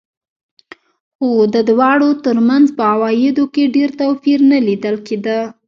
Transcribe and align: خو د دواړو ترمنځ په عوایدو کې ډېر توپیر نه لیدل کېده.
خو 1.15 1.29
د 1.53 1.55
دواړو 1.69 2.09
ترمنځ 2.25 2.65
په 2.77 2.83
عوایدو 2.93 3.45
کې 3.53 3.63
ډېر 3.75 3.89
توپیر 3.99 4.39
نه 4.51 4.57
لیدل 4.67 4.95
کېده. 5.07 5.39